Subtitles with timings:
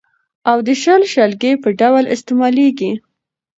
[0.49, 2.91] او د شل، شلګي په ډول استعمالېږي.